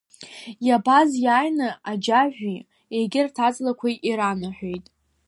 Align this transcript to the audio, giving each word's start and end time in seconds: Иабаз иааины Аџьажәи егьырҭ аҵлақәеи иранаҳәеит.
Иабаз 0.67 1.09
иааины 1.23 1.69
Аџьажәи 1.91 2.57
егьырҭ 2.97 3.35
аҵлақәеи 3.47 3.95
иранаҳәеит. 4.09 4.85